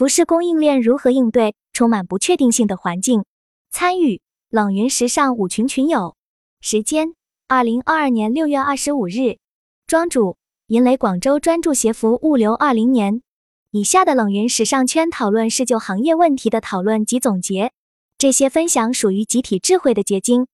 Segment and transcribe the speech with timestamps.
[0.00, 3.24] 服饰供应链如何应对充满不确定性的环境？
[3.70, 6.16] 参与冷云时尚五群群友。
[6.62, 7.14] 时间：
[7.48, 9.36] 二零二二年六月二十五日。
[9.86, 13.20] 庄主：银雷广州专注鞋服物流二零年。
[13.72, 17.70] 以下的冷云时尚圈讨论是就行业问题的讨论及总结，
[18.16, 20.46] 这些分享属于集体智慧的结晶，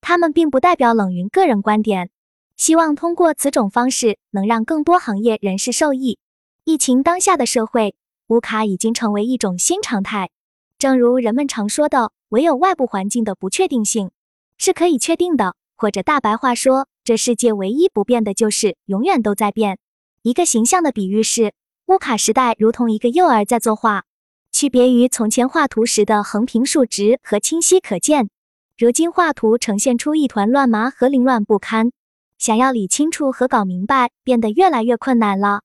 [0.00, 2.10] 他们并不代表冷云个人观点。
[2.56, 6.20] 希望通过此种方式能让更多行业人士受益。
[6.62, 7.96] 疫情当下的社会。
[8.28, 10.30] 乌卡已经成为一种新常态，
[10.78, 14.10] 正如人们常说的，唯有外部环境的不确定性
[14.56, 19.78] 是可以确定的，或者大白话说，这世界唯一不变的就是永远都在变。
[20.22, 21.52] 一个形象的比喻是，
[21.86, 24.04] 乌卡时代如同一个幼儿在作画，
[24.52, 28.30] 区别于从前画图时的横平竖直和清晰可见，
[28.78, 31.90] 如今画图呈现出一团乱麻和凌乱不堪，
[32.38, 35.62] 想要理清楚和搞明白变得越来越困难了。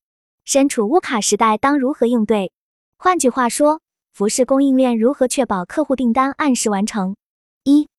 [0.48, 2.54] 身处乌卡时代，当如何应对？
[2.98, 3.82] 换句话说，
[4.14, 7.18] 服饰供应链如何确保客户订单按时完成？
[7.66, 7.90] 一、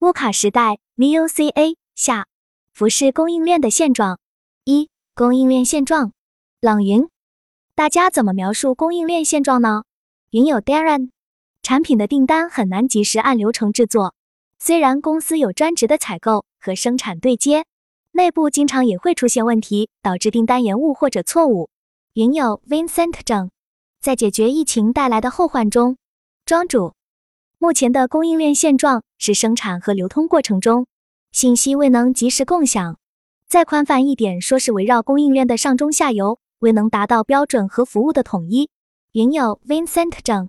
[0.00, 2.26] 乌卡时代 VUCA 下
[2.72, 4.18] 服饰供应链的现状。
[4.64, 6.10] 一、供应链现状。
[6.60, 7.08] 冷云，
[7.76, 9.84] 大家怎么描述供应链现状呢？
[10.30, 11.10] 云友 Darren，
[11.62, 14.16] 产品的订单很难及时按流程制作，
[14.58, 17.64] 虽然公司有专职的采购和生产对接，
[18.10, 21.70] 内部经常也会出现问题，导致订单延误或者错误。
[22.14, 23.50] 云友 Vincent 正。
[24.00, 25.96] 在解决疫情带来的后患中，
[26.46, 26.94] 庄主
[27.58, 30.86] 目前的供应链现状是生产和流通过程中
[31.32, 33.00] 信息未能及时共享。
[33.48, 38.70] 再宽泛一点说，是围绕供应链的上中下游未能达到标准和服务的统一。
[39.10, 40.48] 云友 Vincent 正，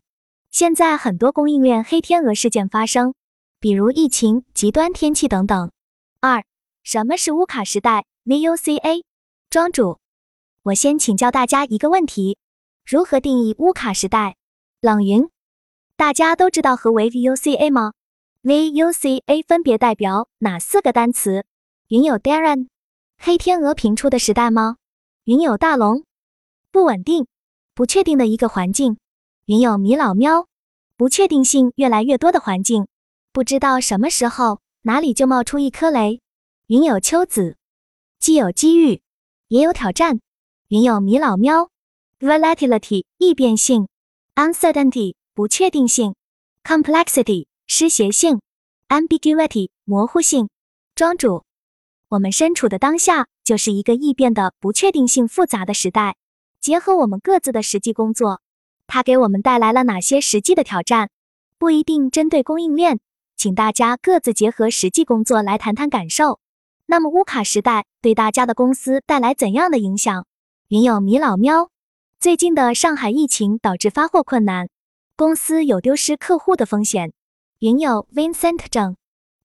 [0.52, 3.16] 现在很多供应链黑天鹅事件发生，
[3.59, 5.72] 比如疫情、极端天气等等。
[6.19, 6.44] 二，
[6.83, 9.02] 什么是乌卡时代 VUCA？
[9.50, 9.97] 庄主，
[10.66, 12.39] 我先请教大家一个问题。
[12.88, 14.35] 如何定义乌卡时代？
[14.81, 15.30] 冷云，
[15.95, 17.94] 大家都知道何为 VUCA 吗
[18.41, 21.45] ？VUCA 分别代表哪四个单词？
[21.89, 22.69] 云有 Darren，
[23.19, 24.78] 黑天鹅频出的时代吗？
[25.25, 26.03] 云有大龙，
[26.72, 27.28] 不稳定、
[27.75, 28.97] 不确定的一个环境。
[29.45, 30.47] 云有米老喵，
[30.97, 32.88] 不确定性越来越多的环境，
[33.31, 36.22] 不知道什么时候哪里就冒出一颗雷。
[36.66, 37.56] 云有秋子，
[38.17, 39.03] 既有机遇，
[39.50, 40.22] 也有挑战。
[40.68, 41.70] 云有米老喵。
[42.20, 43.88] Volatility 易变性
[44.34, 46.16] ，Uncertainty 不确定性
[46.64, 48.42] ，Complexity 失协性
[48.88, 50.50] ，Ambiguity 模糊性。
[50.96, 51.44] 庄主，
[52.09, 56.16] 我们身处的当下就是一个易变的、不确定性复杂的时代。
[56.59, 58.42] 结合我们各自的实际工作，
[58.88, 61.12] 它给我们带来了哪些实际的挑战？
[61.59, 63.00] 不一定针对供应链，
[63.38, 66.40] 请大家各自结合实际工作来谈谈感受。
[66.88, 70.26] 那么乌卡时代对大家的公司带来怎样的影响？
[70.75, 71.69] 云有米老喵。
[72.19, 74.68] 最近的上海疫情导致发货困难，
[75.16, 77.13] 公司有丢失客户的风险。
[77.59, 78.97] 云友 Vincent 正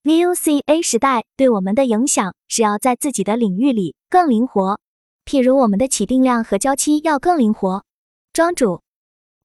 [0.03, 4.81] ，VUCA 时代对我们的影响是要在自己的领域里更灵活，
[5.25, 7.85] 譬如我们的起订量和交期要更灵活。
[8.33, 8.83] 庄主，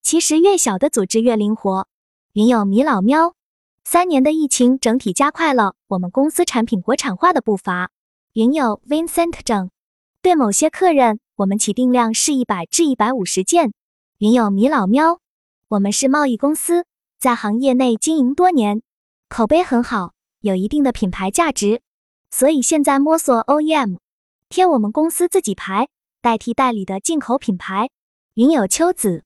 [0.02, 1.88] 其实越小的组织越灵活。
[2.34, 3.36] 云友米老喵，
[3.84, 7.92] 三年的疫情整体加快了我们公司产品国产化的步伐。
[8.34, 9.70] 云友 Vincent 正，
[10.24, 11.20] 对某些客人。
[11.38, 13.74] 我们起订量是一百至一百五十件。
[14.20, 15.20] 云友米老喵，
[15.68, 16.86] 我们是贸易公司，
[17.20, 18.82] 在行业内经营多年，
[19.28, 21.82] 口碑很好，有一定的品牌价值，
[22.32, 23.98] 所以现在摸索 OEM，
[24.48, 25.90] 贴我们公司自己牌，
[26.22, 27.90] 代替代理的进口品牌。
[28.36, 29.26] 云友秋子，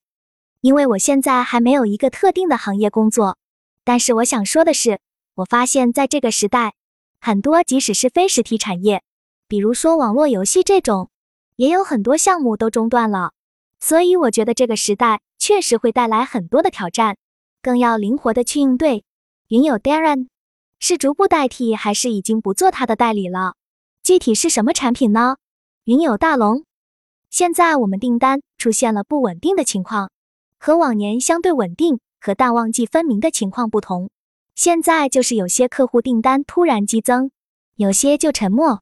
[0.62, 3.38] 因为我现在还没有一个特定的行业工作，
[3.84, 5.00] 但是我想说的是，
[5.36, 6.74] 我发现在这个时代，
[7.22, 9.04] 很多即使是非实体产业，
[9.48, 11.12] 比如说网络游戏这种。
[11.60, 13.34] 也有很多项目都中断了，
[13.82, 17.18] 所以我觉得这个时代确实会带来很多的挑战，
[17.62, 19.04] 更要灵活的去应对。
[19.50, 20.30] 云友 Darren
[20.80, 23.56] 是逐步代替还是已经不做他的代理了？
[24.02, 25.36] 具体是什么产品呢？
[25.84, 26.64] 云友大龙，
[27.30, 30.12] 现在我们订单出现了不稳定的情况，
[30.58, 34.10] 和往年相对稳定和淡旺季分明的情况不同。
[34.56, 37.32] 现在就是有些客户订单突然激增，
[37.76, 38.82] 有些就沉默。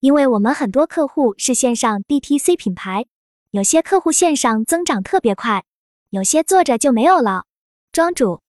[0.00, 3.06] 因为我们很多客户是线上 DTC 品牌，
[3.50, 5.64] 有些客户线上增长特别快，
[6.10, 7.46] 有些做着就没有了。
[7.90, 8.40] 庄主，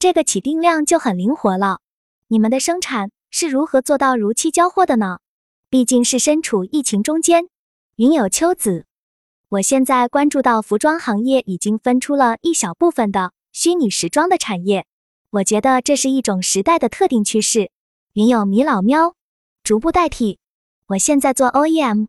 [0.00, 1.78] 这个起订量就很灵活了。
[2.26, 5.20] 你们的生产是如何做到如期交货的呢？
[5.68, 7.48] 毕竟是身处疫情中间。
[7.94, 8.86] 云有秋子，
[9.48, 14.86] 我现在关注到服装行业已经分出了一小部分的虚拟时装的产业，
[15.30, 17.70] 我觉得这是一种时代的特定趋势。
[18.14, 19.14] 云有米老喵，
[19.62, 20.39] 逐步代替。
[20.90, 22.08] 我现在做 OEM，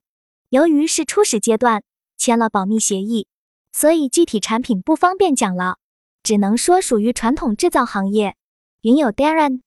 [0.49, 1.83] 由于是初始阶段，
[2.17, 3.27] 签了保密协议，
[3.71, 5.77] 所以具体产品不方便讲了，
[6.23, 8.35] 只能说属于传统制造行业。
[8.81, 9.61] 云友 Darren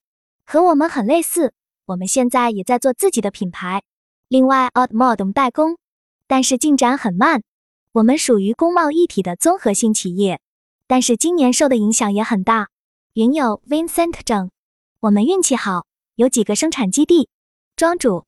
[0.44, 1.52] 和我们很类似，
[1.86, 3.84] 我们现在也在做自己的品牌。
[4.26, 5.78] 另外 o u t m o d 代工，
[6.26, 7.44] 但是进展很慢。
[7.92, 10.40] 我们属于工贸一体的综合性企业，
[10.88, 12.70] 但是今年受的影响也很大。
[13.12, 14.50] 云友 Vincent 整，
[14.98, 17.28] 我们运气好，有几个生产基地。
[17.76, 18.24] 庄主，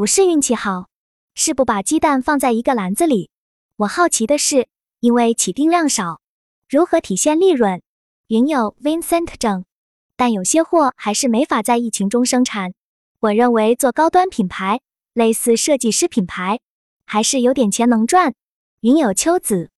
[0.00, 0.86] 不是运气好，
[1.34, 3.28] 是不把鸡蛋放在一个篮子里。
[3.76, 4.66] 我好奇的是，
[5.00, 6.22] 因为起订量少，
[6.70, 7.82] 如何体现利润？
[8.28, 9.66] 云友 Vincent 整，
[10.16, 12.72] 但有些货还是没法在疫情中生产。
[13.18, 14.80] 我认为做高端品牌，
[15.12, 16.60] 类似设计师品牌，
[17.04, 18.32] 还是有点钱能赚。
[18.80, 19.68] 云有秋子，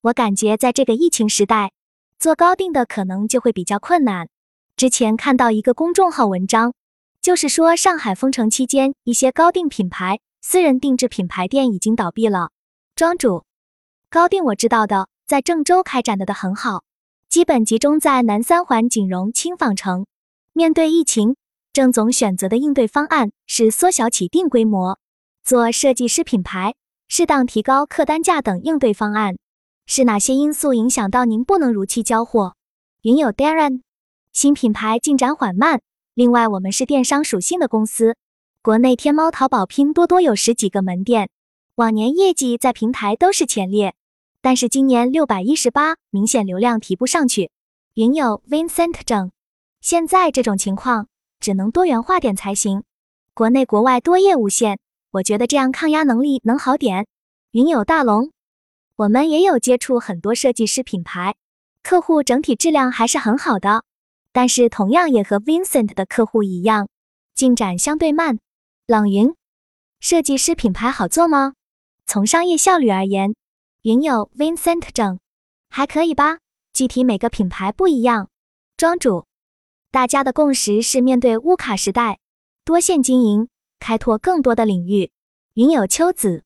[0.00, 1.72] 我感觉在这个疫情时代，
[2.18, 4.30] 做高定的可能就会比较困难。
[4.76, 6.72] 之前看到一个公众号文章，
[7.28, 12.52] 就是说上海封城期间，一些高定品牌、私人定制品牌店已经倒闭了。
[12.96, 13.44] 庄主，
[14.08, 16.84] 高定我知道的，在郑州开展的的很好，
[17.28, 20.06] 基本集中在南三环锦荣轻纺城。
[20.54, 21.36] 面对疫情，
[21.74, 24.98] 郑总选择的应对方案是缩小起订规模，
[25.44, 26.76] 做设计师品牌。
[27.08, 29.36] 适当提高客单价等应对方案，
[29.84, 32.54] 是哪些因素影响到您不能如期交货？
[33.02, 33.82] 云友 Darren，
[34.32, 35.82] 新品牌进展缓慢。
[36.18, 38.16] 另外，我们是电商属性的公司，
[38.60, 41.30] 国内天猫、淘宝、拼多多有十几个门店，
[41.76, 43.94] 往年业绩在平台都是前列，
[44.42, 47.52] 但是今年六百一十八，明显流量提不上去。
[47.94, 49.30] 云友 Vincent 整，
[49.80, 51.06] 现在这种情况
[51.38, 52.82] 只能多元化点才行，
[53.32, 54.80] 国内国外多业务线。
[55.12, 57.06] 我觉得这样抗压能力能好点。
[57.52, 58.32] 云友大龙，
[58.96, 61.36] 我们也有接触很多设计师品牌，
[61.84, 63.84] 客户整体质量还是很好的，
[64.38, 66.88] 但是同样也和 Vincent 的客户一样，
[67.34, 68.38] 进展相对慢。
[68.86, 69.34] 冷云，
[69.98, 71.54] 设计师品牌好做吗？
[72.06, 73.34] 从商业效率而言，
[73.82, 75.18] 云有 Vincent 整
[75.68, 76.38] 还可以吧，
[76.72, 78.28] 具体每个品牌不一样。
[78.76, 79.26] 庄主，
[79.90, 82.20] 大家的共识是面对乌卡时代，
[82.64, 83.48] 多线经营。
[83.80, 85.10] 开拓更多的领域，
[85.54, 86.44] 云有秋子。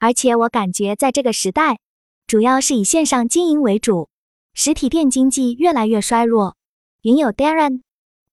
[0.00, 1.78] 而且我感觉在这个时代，
[2.26, 4.08] 主要是以线上经营为主，
[4.52, 6.56] 实体店经济越来越衰弱。
[7.02, 7.80] 云有 Darren，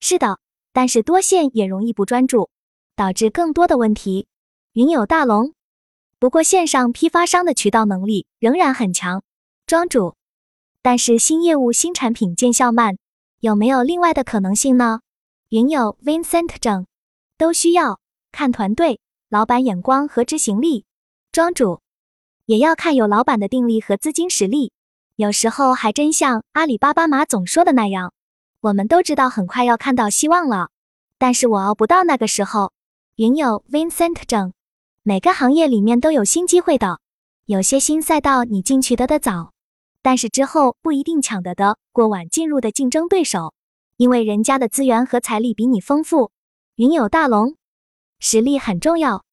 [0.02, 0.40] 是的，
[0.74, 2.50] 但是多线也容易不专注，
[2.98, 4.28] 导致更多的问题。
[4.74, 5.54] 云有大龙，
[6.20, 9.24] 不过线上批发商的渠道能力仍然很强。
[9.66, 10.16] 庄主，
[10.82, 12.98] 但是新业务新产品见效慢，
[13.40, 15.00] 有没有另外的可能性呢？
[15.48, 16.86] 云有 Vincent 整，
[17.38, 18.02] 都需要。
[18.34, 19.00] 看团队、
[19.30, 20.84] 老板眼光和执行力，
[21.32, 21.80] 庄主
[22.46, 24.74] 也要看有老板的定力和资金实力。
[25.16, 28.14] 有时候还真像阿里巴巴马总说的那样，
[28.62, 30.70] 我们都知道很快要看到希望了，
[31.18, 32.74] 但是我熬不到那个时候。
[33.16, 34.54] 云友 Vincent 整，
[35.02, 37.00] 每个行业里面都有新机会的，
[37.46, 39.54] 有些新赛道你进去得的早，
[40.04, 43.56] 但是之后不一定抢得的过晚进入的竞争对手，
[43.98, 46.32] 因为人家的资源和财力比你丰富。
[46.76, 47.56] 云友大龙。
[48.20, 49.24] 实力很重要，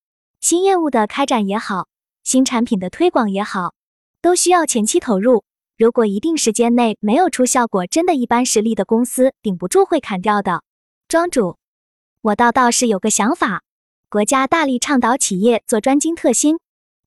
[0.40, 1.88] 新业务的开展也好，
[2.22, 3.74] 新产品的推广也好，
[4.20, 5.44] 都需要前期投入。
[5.76, 10.62] 如果一定时间内没有出效果，真的一般实力的公司顶不住会砍掉的。
[11.08, 11.56] 庄主，
[12.20, 13.64] 我倒倒是有个想法，
[14.08, 16.58] 国家大力倡导企业做专精特新，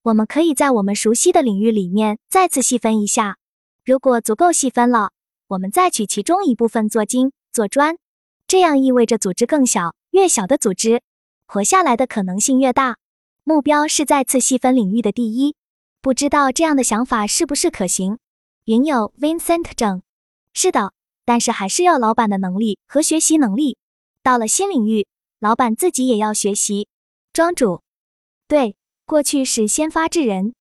[0.02, 3.38] 我们可以在我们熟悉的领域里面再次细分一下。
[3.86, 5.12] 如果足够细分了，
[5.46, 7.96] 我们再取其中一部分做精做专，
[8.46, 11.00] 这样意味着组织更小，越小的组织。
[11.46, 12.98] 活下来的可能性越大，
[13.44, 15.56] 目标是再次细分领域的第一。
[16.02, 18.18] 不知道这样的想法是不是可行？
[18.68, 20.02] 云友 Vincent 整，
[20.52, 20.92] 是的，
[21.24, 23.78] 但是还是要老板的能力和学习能力。
[24.22, 25.06] 到了新领域，
[25.40, 26.86] 老板自己也要学习。
[27.32, 27.80] 庄主，
[28.46, 30.52] 对，过去是先发制人，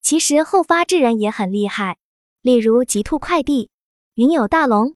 [0.00, 1.98] 其实后发制人也很厉害。
[2.40, 3.68] 例如极兔快递，
[4.14, 4.94] 云友大龙，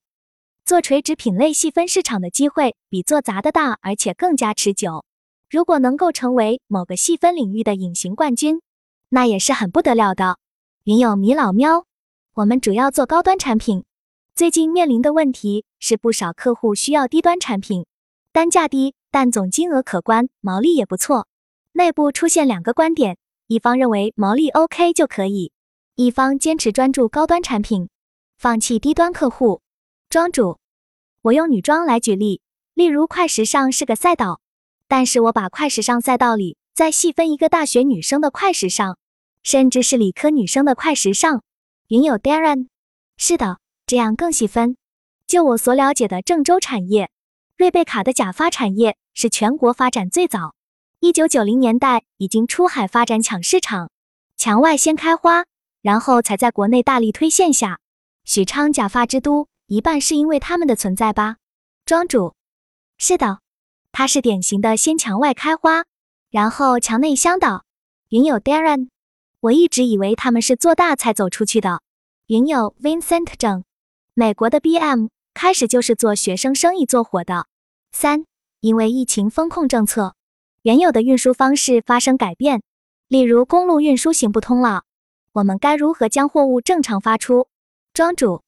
[0.65, 5.05] 做垂直品类细分市场的机会比做杂的大，而且更加持久。
[5.51, 8.63] 如果能够成为某个细分领域的隐形冠军，
[9.09, 10.39] 那也是很不得了的。
[10.85, 11.85] 云有米老喵，
[12.35, 13.85] 我们主要做高端产品，
[14.37, 17.87] 最近面临的问题是不少客户需要低端产品，
[18.33, 21.27] 单价低，但总金额可观，毛利也不错。
[21.73, 23.19] 内部出现两个观点，
[23.49, 25.51] 一方认为毛利 OK 就可以，
[25.97, 27.89] 一方坚持专注高端产品，
[28.39, 29.61] 放弃低端客户。
[30.09, 30.59] 庄主，
[31.23, 32.41] 我用女装来举例，
[32.75, 34.41] 例如快时尚是个赛道。
[34.87, 38.97] 但是我把快时尚赛道里再细分一个大学女生的快时尚，
[39.43, 41.43] 甚至是理科女生的快时尚。
[41.91, 42.69] 云友 Darren，
[43.17, 44.77] 是的，这样更细分。
[45.27, 47.11] 就我所了解的郑州产业，
[47.57, 50.55] 瑞贝卡的假发产业是全国发展最早，
[51.01, 53.91] 一九九零年代已经出海发展抢市场，
[54.37, 55.47] 墙外先开花，
[55.83, 57.81] 然后才在国内大力推线下。
[58.25, 61.39] 许昌假发之都，一半是因为他们的存在吧？
[61.85, 62.37] 庄主，
[62.99, 63.41] 是的，
[63.91, 65.83] 他是典型的先墙外开花，
[66.31, 67.65] 然后墙内香的。
[68.11, 68.91] 云友 Darren，
[69.41, 71.81] 我一直以为他们是做大才走出去的。
[72.27, 73.65] 云友 Vincent 正，
[74.13, 77.47] 美国的 BM 开始就是做学生生意做火的。
[77.91, 78.27] 三，
[78.61, 80.15] 因为疫情风控政策，
[80.63, 82.63] 原有的运输方式发生改变，
[83.09, 84.83] 例如公路运输行不通了，
[85.33, 87.49] 我们该如何将货物正常发出？
[87.95, 88.43] 庄主，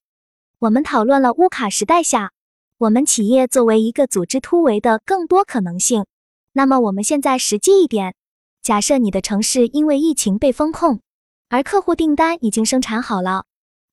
[0.59, 2.33] 我们讨论了乌卡时代下
[2.77, 6.05] 我们企业作为一个组织突围的更多可能性。
[6.53, 8.15] 那么我们现在实际一点，
[8.63, 11.01] 假设你的城市因为疫情被封控，
[11.49, 13.45] 而客户订单已经生产好了。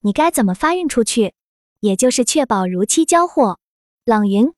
[0.01, 1.33] 你该怎么发运出去？
[1.79, 3.57] 也就是确保如期交货。
[4.05, 4.53] 冷云，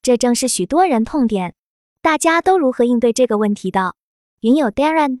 [0.00, 1.54] 这正是许多人痛点。
[2.00, 3.94] 大家都如何应对这个问题的？
[4.40, 5.20] 云友 Darren，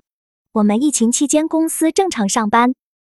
[0.52, 2.74] 我们疫情期间公司正常上班，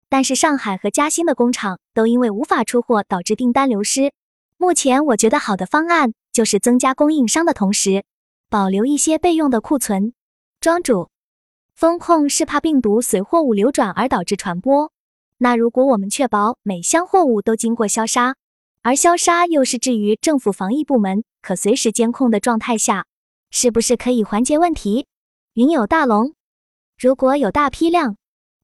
[0.09, 4.13] 但是上海和嘉兴的工厂都因为无法出货导致订单流失。
[4.57, 8.05] 目前我觉得好的方案就是增加供应商的同时，
[8.51, 10.13] 保留一些备用的库存。
[10.67, 11.09] 庄主，
[11.75, 14.91] 风控是怕病毒随货物流转而导致传播。
[15.37, 18.35] 那如果我们确保每箱货物都经过消杀，
[18.81, 23.05] 而消杀又是置于政府防疫部门可随时监控的状态下，
[23.49, 25.07] 是不是可以缓解问题？
[25.53, 26.33] 云友大龙，
[26.99, 28.17] 如果有大批量，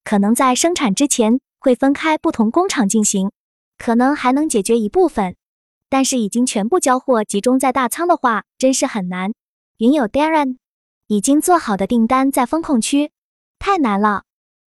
[0.04, 3.32] 可能在生产之前会分开不同工厂进行，
[3.78, 5.38] 可能还能解决一部分，
[5.88, 9.32] 但是已经全部交货集中在大仓的话，真是很难。
[9.78, 10.58] 云友 Darren，
[11.08, 13.12] 已经做好的订单在风控区，
[13.60, 14.24] 太难了。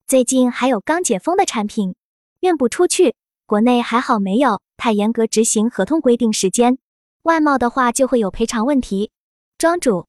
[0.06, 1.96] 最近还有刚解封的产品。
[2.42, 3.15] 运不出去，
[3.46, 4.62] 国内还好没有。
[4.77, 6.77] 太严格执行合同规定时间，
[7.24, 9.12] 外贸的话就会有赔偿问题。
[9.58, 10.08] 庄主，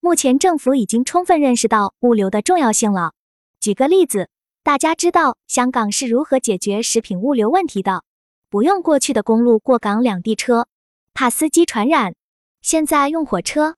[0.00, 1.94] 目前政府已经充分认识到。
[2.00, 3.14] 物流的重要性了。
[3.58, 4.28] 举个例子，
[4.62, 5.38] 大家知道。
[5.48, 8.04] 香港是如何解决食品物流问题的？
[8.50, 10.68] 不用过去的公路过港两地车，
[11.14, 12.14] 怕司机传染，
[12.60, 13.76] 现在用火车，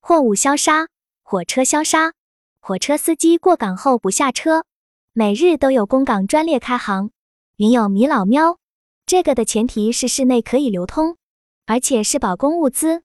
[0.00, 0.88] 货物消杀，
[1.30, 2.14] 火车消杀，
[2.58, 4.64] 火车司机过港后不下车。
[5.12, 7.10] 每日都有公港专列开行，
[7.56, 8.58] 云有米老喵。
[9.04, 11.18] 这个的前提是室内可以流通，
[11.66, 13.02] 而且是保供物资。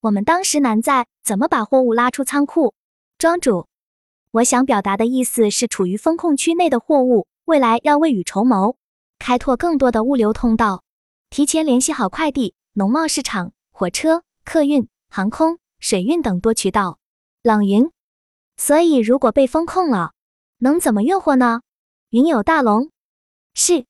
[0.00, 2.72] 我们当时难在怎么把货物拉出仓库。
[3.18, 3.68] 庄主，
[4.30, 8.76] 我想表达的意思是，处于风控区内的货物，未来要未雨绸缪，
[9.18, 10.82] 开拓更多的物流通道，
[11.28, 16.98] 提前联系好快递、农贸市场、火车、客运、航空、水运等多渠道。
[17.46, 17.92] 冷云，
[18.56, 20.14] 所以如果被风控了。
[20.58, 21.60] 能怎么运货呢？
[22.10, 22.90] 云友大龙
[23.54, 23.86] 是，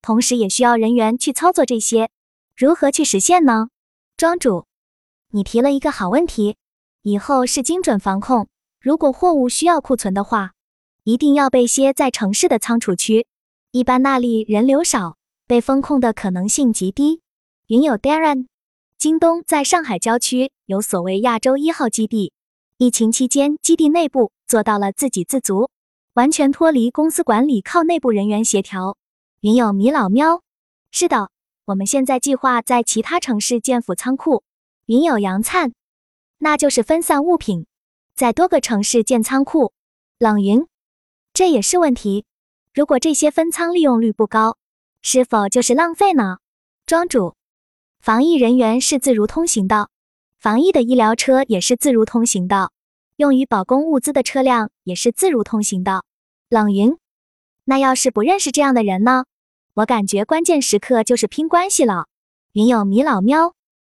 [0.00, 2.08] 同时也需要人员去操作这些，
[2.56, 3.70] 如何去实现呢？
[4.16, 4.66] 庄主，
[5.30, 6.56] 你提了一个好问题。
[7.02, 8.46] 以后是精准防控，
[8.80, 10.52] 如果货物需要库存的话，
[11.02, 13.26] 一定要备些在城市的仓储区，
[13.72, 15.16] 一般那里人流少，
[15.48, 17.22] 被风控的可能性极低。
[17.66, 18.46] 云友 Darren，
[18.96, 22.32] 京东在上海郊区有所谓亚洲一号基地，
[22.82, 25.68] 疫情期间基地内部做到了自给自足。
[26.14, 28.96] 完全脱离公司管理，靠内部人员协调。
[29.42, 30.40] 云友米老喵，
[30.90, 31.30] 是的，
[31.66, 34.44] 我们现在计划在其他城市建辅仓库。
[34.86, 35.74] 云友杨灿，
[36.38, 37.66] 那就是分散物品，
[38.14, 39.74] 在多个城市建仓库。
[40.18, 40.66] 冷云，
[41.34, 42.24] 这也是问题。
[42.72, 44.56] 如果这些分仓利用率不高，
[45.02, 46.38] 是否就是浪费呢？
[46.86, 47.34] 庄主，
[48.00, 49.90] 防疫人员是自如通行的，
[50.40, 52.72] 防疫的医疗车也是自如通行的。
[53.16, 56.02] 用于保供物资的车辆也是自如通行的。
[56.48, 56.96] 冷云，
[57.64, 59.26] 那要是不认识这样的人呢？
[59.74, 62.06] 我感觉关键时刻就是拼关系了。
[62.52, 63.52] 云有米老喵，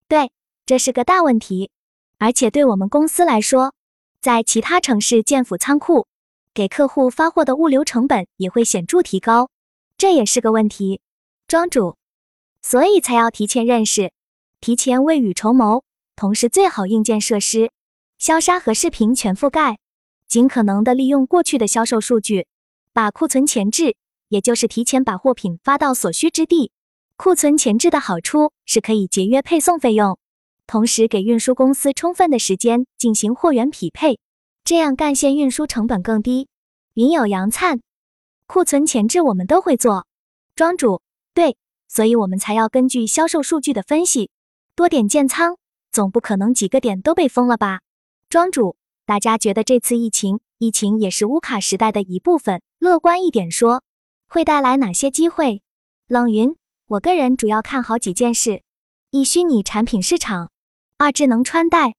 [0.06, 0.32] 对，
[0.66, 1.70] 这是个大问题。
[2.18, 3.72] 而且对我们公司来说，
[4.20, 6.06] 在其他城市建辅仓库，
[6.52, 9.48] 给客户发货的物流成本也会显著提高，
[9.96, 11.00] 这也是个问题。
[11.48, 11.96] 庄主，
[12.60, 14.12] 所以才要提前认识，
[14.60, 15.82] 提前未雨绸缪，
[16.16, 17.71] 同时最好硬件设施。
[18.18, 19.78] 消杀和视频全覆盖，
[20.28, 22.47] 尽可能的利用过去的销售数据，
[22.92, 23.97] 把库存前置，
[24.28, 26.71] 也就是提前把货品发到所需之地。
[27.16, 30.18] 库存前置的好处是可以节约配送费用，
[30.66, 34.18] 同时给运输公司充分的时间进行货源匹配，
[34.64, 36.49] 这样干线运输成本更低。
[36.94, 37.80] 云有杨灿，
[38.47, 40.06] 库存前置我们都会做。
[40.56, 41.02] 庄主，
[41.35, 41.56] 对，
[41.88, 44.30] 所以我们才要根据销售数据的分析，
[44.75, 45.56] 多点建仓，
[45.94, 47.80] 总不可能几个点都被封了吧？
[48.28, 48.74] 庄主，
[49.06, 52.60] 大家觉得这次疫情，疫情也是乌卡时代的一部分。
[52.80, 53.84] 乐观一点说，
[54.26, 55.62] 会带来哪些机会？
[56.08, 56.56] 冷云，
[56.88, 58.64] 我个人主要看好几件事：
[59.12, 60.48] 一、虚拟产品市场；
[60.98, 61.92] 二、智能穿戴；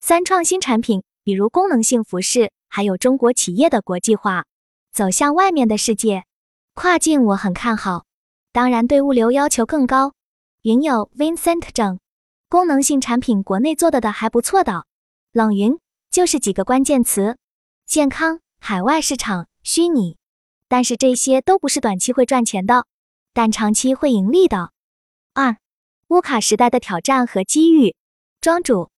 [0.00, 4.44] 三、创新产品，比如功能性服饰；还有中国企业的国际化，
[4.92, 6.22] 走向外面的世界。
[6.74, 8.04] 跨境我很看好，
[8.52, 10.12] 当然对物流要求更高。
[10.62, 11.98] 云友 Vincent 整，
[12.50, 14.84] 功能性产品国内做的的还不错的。
[15.30, 15.78] 冷云
[16.10, 17.38] 就是几个关键词：
[17.86, 20.16] 健康、海外市场、虚拟。
[20.66, 22.86] 但是这些都不是短期会赚钱的，
[23.32, 24.72] 但长期会盈利的。
[25.32, 25.58] 二，
[26.08, 27.94] 乌卡时代的挑战和机遇。
[28.40, 28.90] 庄主，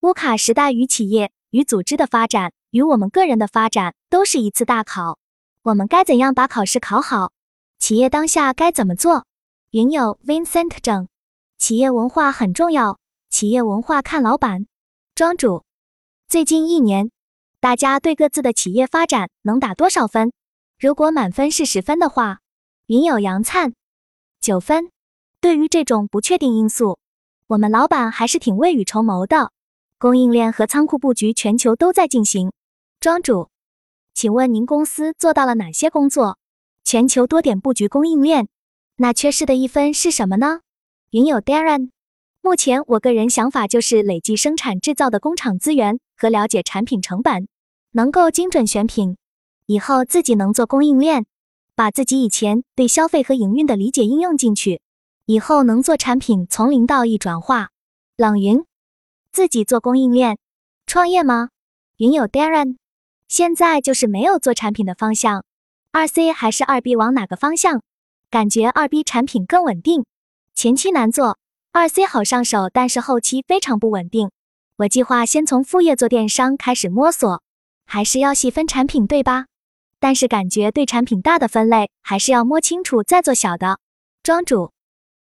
[0.00, 5.18] 乌卡时代与企业与组织的发展，与我们个人的发展，都是一次大考。
[5.64, 7.32] 我们该怎样把考试考好？
[7.78, 9.26] 企业当下该怎么做？
[9.72, 11.08] 云友 Vincent 整，
[11.58, 12.98] 企业文化很重要，
[13.30, 14.66] 企业文化看老板。
[15.14, 15.64] 庄主，
[16.28, 17.10] 最近一年，
[17.60, 20.32] 大家对各自的企业发展能打多少分？
[20.78, 22.40] 如果满分是十分的话，
[22.86, 23.74] 云友杨灿
[24.38, 24.90] 九分。
[25.40, 26.98] 对于这种不确定因素，
[27.46, 29.50] 我们老板还是挺未雨绸缪的。
[29.98, 32.52] 供应链和仓库布局全球都在进行。
[33.00, 33.48] 庄主。
[34.12, 36.38] 请问您公司做到了哪些工作？
[36.84, 38.48] 全球多点布局供应链，
[38.96, 40.60] 那缺失的一分是什么呢？
[41.16, 41.92] 云友 Darren，
[42.42, 47.48] 目前我个人想法就是累计生产制造的工厂资源和了解产品成本，
[47.92, 49.16] 能够精准选品，
[49.64, 51.24] 以后自己能做供应链，
[51.74, 54.82] 把自己以前对消费和营运的理解应用进去，
[55.24, 57.70] 以后能做产品从零到一转化。
[58.18, 58.66] 冷云，
[59.32, 60.36] 自己做供应链，
[60.86, 61.48] 创业吗？
[61.96, 62.76] 云友 Darren。
[63.26, 65.46] 现在就是没有做产品的方向，
[65.92, 67.80] 二 C 还是二 B 往哪个方向？
[68.28, 70.04] 感觉二 B 产品更稳定，
[70.56, 71.38] 前期难做，
[71.70, 74.30] 二 C 好上手，但是后期非常不稳定。
[74.78, 77.42] 我计划先从副业做电商开始摸索，
[77.84, 79.48] 还是要细分产品，对吧？
[80.00, 83.80] 但是感觉对产品大的分类还是要摸清楚再做小的。
[84.22, 84.72] 庄主，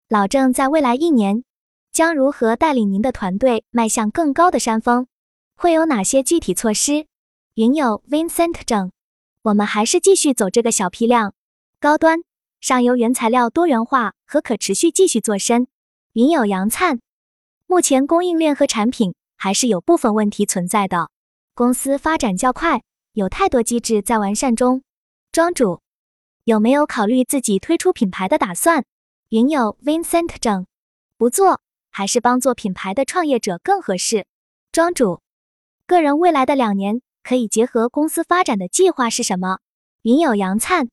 [0.08, 1.44] 老郑在未来一年
[1.92, 5.06] 将如何带领您的团队迈向更高的山峰？
[5.56, 7.06] 会有哪些具体措施？
[7.54, 8.92] 云友 Vincent 整，
[9.44, 11.36] 我们还是继续走这个小批量、
[11.80, 12.24] 高端、
[12.62, 15.68] 上游原材料多元化和可持续继续做深。
[16.14, 17.00] 云友杨灿，
[17.68, 21.10] 目前供应链和产品还是有部分问题存在的，
[21.54, 24.84] 公司发展较快，有太多机制在完善中。
[25.32, 25.82] 庄主，
[26.44, 28.86] 有没有考虑自己推出品牌的打算？
[29.30, 30.66] 云友 Vincent 整，
[31.18, 34.26] 不做，还是帮做品牌的创业者更合适。
[34.72, 35.22] 庄主，
[35.86, 37.02] 个人未来的两年。
[37.22, 39.60] 可以结合公司发展的计划是什么？
[40.02, 40.90] 云友杨灿，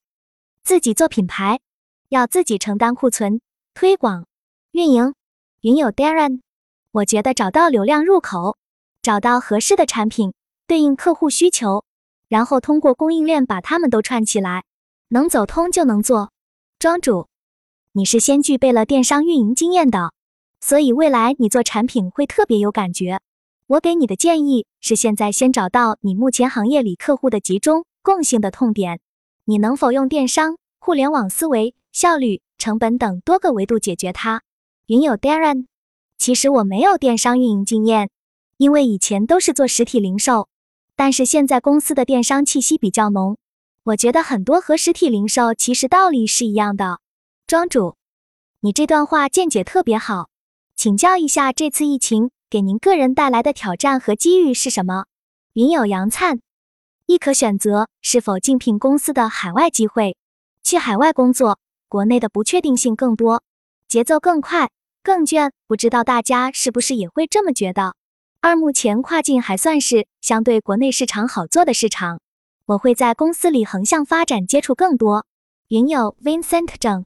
[0.66, 1.60] 自己做品牌，
[2.08, 3.40] 要自己承担库存、
[3.72, 4.26] 推广、
[4.72, 5.14] 运营。
[5.60, 6.40] 云友 Darren，
[6.90, 8.56] 我觉得找到流量入口，
[9.00, 10.34] 找到合适的产品，
[10.66, 11.84] 对应客户需求，
[12.26, 14.64] 然后通过供应链把它们都串起来，
[15.10, 16.32] 能走通就能做。
[16.80, 17.28] 庄主，
[17.92, 20.12] 你是先具备了电商运营经验的，
[20.60, 23.20] 所以未来你做产品会特别有感觉。
[23.68, 28.98] 我给你的建议是，现在先找到你目前行业里客户的集中共性的痛点，
[29.48, 34.42] 你能否用电商、互联网思维、效率、成本等多个维度解决它？
[34.86, 35.66] 云友 Darren，
[36.18, 38.10] 其实我没有电商运营经验，
[38.56, 40.48] 因为以前都是做实体零售，
[40.96, 43.38] 但是现在公司的电商气息比较浓，
[43.84, 46.98] 我觉得很多和实体零售其实道理是一样的。
[47.46, 47.94] 庄主，
[48.62, 50.28] 你这段话见解特别好，
[50.74, 52.30] 请教一下，这次疫情。
[52.48, 55.06] 给您个人带来的挑战和机遇是什么？
[55.54, 56.40] 云友杨灿，
[57.06, 60.16] 亦可选择是否竞聘公司的海外机会，
[60.62, 61.58] 去海外工作。
[61.88, 63.44] 国内的不确定性更多，
[63.86, 64.70] 节奏更快，
[65.04, 65.52] 更卷。
[65.68, 67.94] 不知道大家是不是也会这么觉得？
[68.40, 72.20] 二目前跨境还算是相对国内市场好做的市场，
[72.66, 75.26] 我会在公司里横向发展，接触更多。
[75.68, 77.04] 云友 Vincent 整，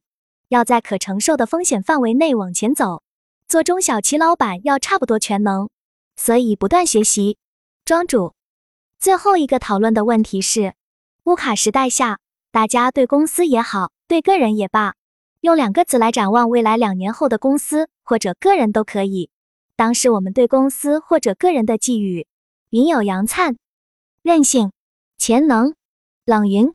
[0.48, 3.02] 要在可承受的风险范围内往前走。
[3.46, 5.68] 做中小企老板要差不多全能，
[6.16, 7.36] 所以不断学习。
[7.84, 8.32] 庄主，
[9.00, 10.74] 最后一个讨论的问题是：
[11.24, 12.18] 乌卡时代下，
[12.52, 14.94] 大家对公司也好，对个人也罢，
[15.40, 19.30] 用两个字来展望未来两年后的公司或者个人都可以。
[19.74, 22.26] 当时我们对公司或者个人的寄语：
[22.68, 23.56] 云有杨灿，
[24.20, 24.70] 韧性、
[25.16, 25.74] 潜能、
[26.26, 26.74] 冷云、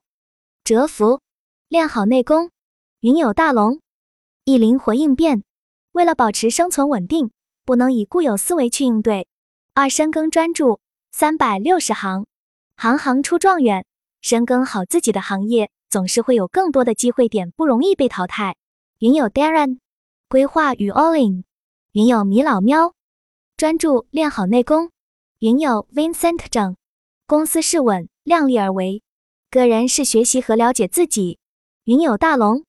[0.63, 1.21] 蛰伏、
[1.67, 2.49] 练好内功；
[3.01, 3.79] 云有大龙，
[4.45, 5.43] 易灵活应变。
[5.91, 7.29] 为了保持生存稳定，
[7.63, 9.27] 不能以固有思维去应对。
[9.75, 10.79] 二深耕专注，
[11.17, 12.25] 三百六十行，
[12.75, 13.86] 行行出状元。
[14.21, 18.58] 深耕好自己的行业，总是会有更多的机会点，不容易被淘汰。
[18.99, 19.80] 云有 Darren，
[20.28, 21.45] 规划与 All In。
[21.93, 22.95] 云有米老喵，
[23.56, 24.91] 专注练好内功。
[25.39, 26.75] 云有 Vincent 整，
[27.25, 29.01] 公司是稳，量力而为。
[29.49, 31.39] 个人是学习和了解自己。
[31.86, 32.65] 云有大龙，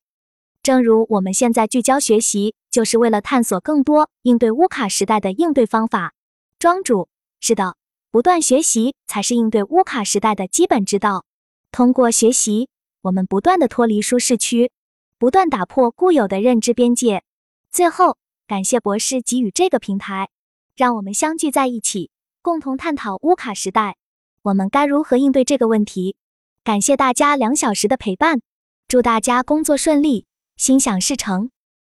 [0.63, 2.55] 正如我们现在聚焦学习。
[2.71, 6.13] 就是为了探索更多应对乌卡时代的应对方法。
[6.61, 7.09] 庄主，
[7.41, 7.75] 是的，
[8.17, 11.27] 不断学习才是应对乌卡时代的基本之道。
[11.71, 12.71] 通过学习，
[13.03, 14.71] 我们不断的脱离舒适区，
[15.19, 17.25] 不断打破固有的认知边界。
[17.71, 20.31] 最后，感谢博士给予这个平台，
[20.77, 22.09] 让我们相聚在一起，
[22.41, 23.99] 共同探讨乌卡时代，
[24.41, 26.17] 我们该如何应对这个问题。
[26.65, 28.41] 感谢大家两小时的陪伴，
[28.89, 30.25] 祝大家工作顺利，
[30.57, 31.51] 心想事成。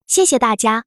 [0.06, 0.84] 谢谢大家。